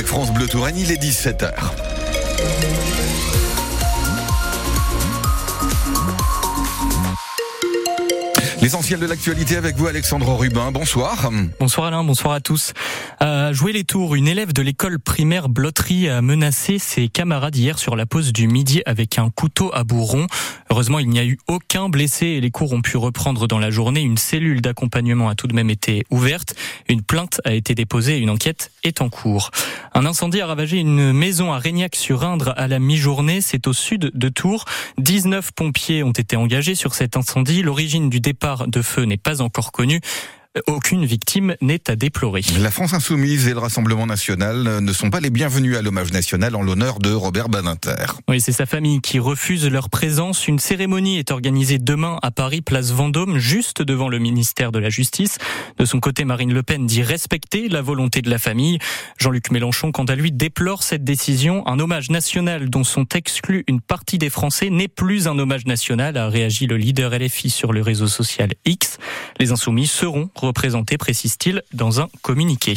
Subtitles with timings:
[0.00, 1.52] avec France Bleu Touraine, il est 17h.
[8.62, 10.70] L'essentiel de l'actualité avec vous, Alexandre Rubin.
[10.70, 11.30] Bonsoir.
[11.58, 12.74] Bonsoir Alain, bonsoir à tous.
[13.18, 17.78] À jouer les tours, une élève de l'école primaire Blotterie a menacé ses camarades hier
[17.78, 20.26] sur la pause du midi avec un couteau à bourron.
[20.68, 23.70] Heureusement, il n'y a eu aucun blessé et les cours ont pu reprendre dans la
[23.70, 24.02] journée.
[24.02, 26.54] Une cellule d'accompagnement a tout de même été ouverte.
[26.88, 29.50] Une plainte a été déposée et une enquête est en cours.
[29.94, 33.40] Un incendie a ravagé une maison à Régnac-sur-Indre à la mi-journée.
[33.40, 34.66] C'est au sud de Tours.
[34.98, 37.62] 19 pompiers ont été engagés sur cet incendie.
[37.62, 40.00] L'origine du départ de feu n'est pas encore connu.
[40.66, 42.42] Aucune victime n'est à déplorer.
[42.58, 46.56] La France insoumise et le Rassemblement national ne sont pas les bienvenus à l'hommage national
[46.56, 48.06] en l'honneur de Robert Badinter.
[48.28, 50.48] Oui, c'est sa famille qui refuse leur présence.
[50.48, 54.90] Une cérémonie est organisée demain à Paris, place Vendôme, juste devant le ministère de la
[54.90, 55.38] Justice.
[55.78, 58.80] De son côté, Marine Le Pen dit respecter la volonté de la famille.
[59.18, 61.64] Jean-Luc Mélenchon, quant à lui, déplore cette décision.
[61.68, 66.16] Un hommage national dont sont exclus une partie des Français n'est plus un hommage national,
[66.16, 68.98] a réagi le leader LFI sur le réseau social X.
[69.38, 72.74] Les insoumis seront représentés, précise-t-il dans un communiqué.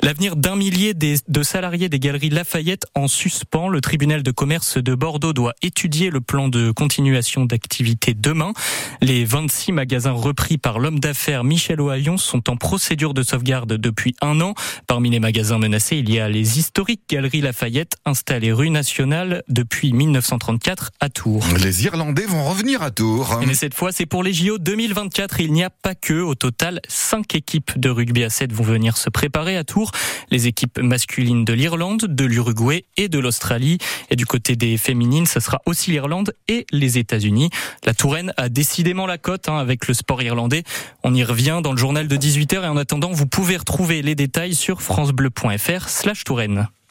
[0.00, 3.68] L'avenir d'un millier de salariés des galeries Lafayette en suspens.
[3.68, 8.52] Le tribunal de commerce de Bordeaux doit étudier le plan de continuation d'activité demain.
[9.00, 14.14] Les 26 magasins repris par l'homme d'affaires Michel Ohaillon sont en procédure de sauvegarde depuis
[14.20, 14.54] un an.
[14.86, 19.92] Parmi les magasins menacés, il y a les historiques galeries Lafayette installées rue nationale depuis
[19.92, 21.44] 1934 à Tours.
[21.60, 23.40] Les Irlandais vont revenir à Tours.
[23.44, 25.40] Mais cette fois, c'est pour les JO 2024.
[25.40, 26.20] Il n'y a pas que.
[26.20, 29.87] Au total, cinq équipes de rugby à 7 vont venir se préparer à Tours.
[30.30, 33.78] Les équipes masculines de l'Irlande, de l'Uruguay et de l'Australie.
[34.10, 37.50] Et du côté des féminines, ce sera aussi l'Irlande et les États-Unis.
[37.84, 40.62] La Touraine a décidément la cote hein, avec le sport irlandais.
[41.02, 44.14] On y revient dans le journal de 18h et en attendant, vous pouvez retrouver les
[44.14, 46.68] détails sur francebleu.fr slash Touraine.